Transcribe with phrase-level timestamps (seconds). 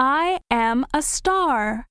[0.00, 1.88] I am a star.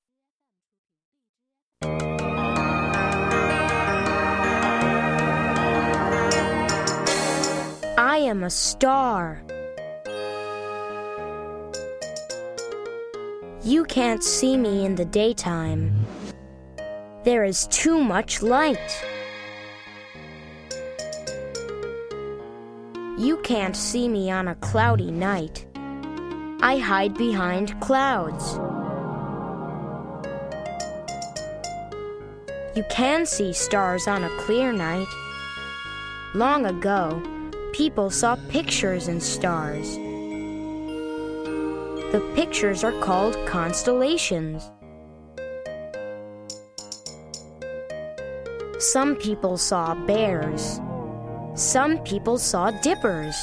[7.98, 9.44] I am a star.
[13.62, 15.92] You can't see me in the daytime.
[17.26, 19.04] There is too much light.
[23.18, 25.67] You can't see me on a cloudy night.
[26.60, 28.56] I hide behind clouds.
[32.76, 35.08] You can see stars on a clear night.
[36.34, 37.22] Long ago,
[37.74, 39.96] people saw pictures in stars.
[42.12, 44.72] The pictures are called constellations.
[48.80, 50.80] Some people saw bears.
[51.54, 53.36] Some people saw dippers.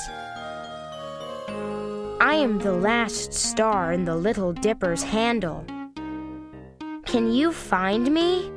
[2.25, 5.63] I am the last star in the Little Dipper's handle.
[7.05, 8.51] Can you find me?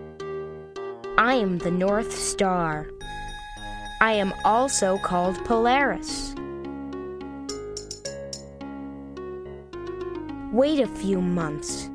[1.18, 2.88] I am the North Star.
[4.00, 6.34] I am also called Polaris.
[10.54, 11.90] Wait a few months.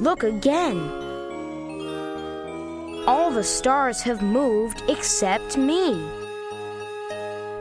[0.00, 0.80] Look again.
[3.06, 6.04] All the stars have moved except me.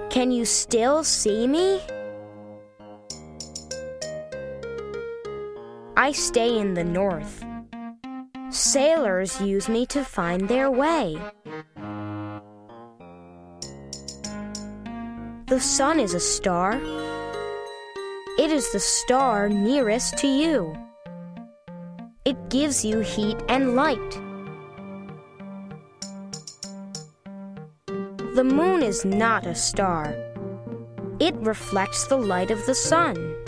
[0.10, 1.80] Can you still see me?
[5.96, 7.46] I stay in the north.
[8.50, 11.18] Sailors use me to find their way.
[15.46, 16.82] The sun is a star.
[18.40, 20.76] It is the star nearest to you.
[22.26, 24.12] It gives you heat and light.
[28.34, 30.16] The moon is not a star.
[31.20, 33.43] It reflects the light of the sun.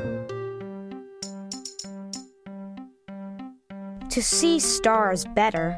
[4.16, 5.77] To see stars better,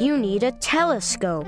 [0.00, 1.46] you need a telescope.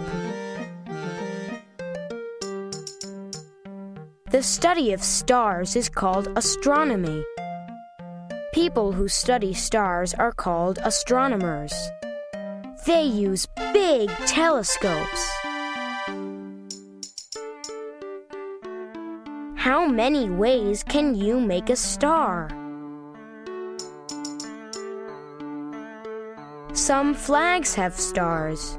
[4.31, 7.25] The study of stars is called astronomy.
[8.53, 11.73] People who study stars are called astronomers.
[12.85, 15.31] They use big telescopes.
[19.57, 22.64] How many ways can you make a star?
[26.75, 28.77] Some flags have stars.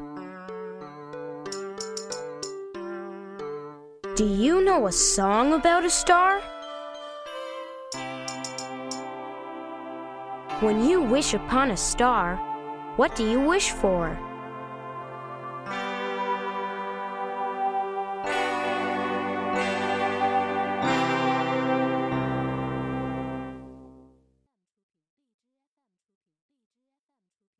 [4.17, 6.41] Do you know a song about a star?
[10.59, 12.35] When you wish upon a star,
[12.97, 14.19] what do you wish for?